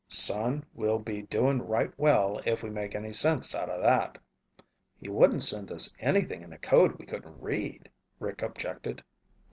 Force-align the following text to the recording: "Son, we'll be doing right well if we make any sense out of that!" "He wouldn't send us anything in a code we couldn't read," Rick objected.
"Son, 0.07 0.65
we'll 0.73 0.97
be 0.97 1.21
doing 1.21 1.61
right 1.61 1.93
well 1.95 2.41
if 2.43 2.63
we 2.63 2.71
make 2.71 2.95
any 2.95 3.13
sense 3.13 3.53
out 3.53 3.69
of 3.69 3.79
that!" 3.83 4.17
"He 4.99 5.09
wouldn't 5.09 5.43
send 5.43 5.71
us 5.71 5.95
anything 5.99 6.41
in 6.41 6.51
a 6.51 6.57
code 6.57 6.97
we 6.97 7.05
couldn't 7.05 7.39
read," 7.39 7.87
Rick 8.19 8.41
objected. 8.41 9.03